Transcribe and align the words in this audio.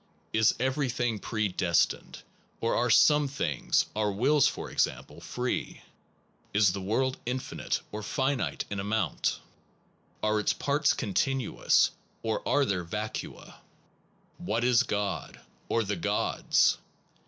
Is 0.33 0.55
everything 0.59 1.19
predestined, 1.19 2.23
or 2.59 2.75
are 2.75 2.89
some 2.89 3.27
things 3.27 3.85
(our 3.95 4.11
wills 4.11 4.47
for 4.47 4.71
example) 4.71 5.21
free? 5.21 5.83
Is 6.55 6.71
the 6.73 6.81
world 6.81 7.19
infinite 7.27 7.81
or 7.91 8.01
finite 8.01 8.65
in 8.71 8.79
amount? 8.79 9.39
Are 10.23 10.39
its 10.39 10.53
parts 10.53 10.93
continuous, 10.93 11.91
or 12.23 12.41
are 12.47 12.65
there 12.65 12.83
vacua? 12.83 13.57
What 14.39 14.63
is 14.63 14.81
God? 14.81 15.39
or 15.69 15.83
the 15.83 15.95
gods? 15.97 16.79